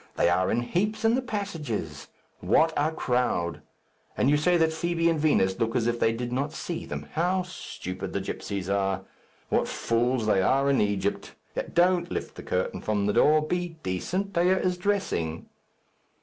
[0.15, 2.07] They are in heaps in the passages.
[2.39, 3.61] What a crowd!
[4.17, 7.05] And you say that Fibi and Vinos look as if they did not see them.
[7.13, 9.03] How stupid the gipsies are!
[9.49, 11.35] What fools they are in Egypt!
[11.73, 13.43] Don't lift the curtain from the door.
[13.45, 14.33] Be decent.
[14.33, 15.47] Dea is dressing."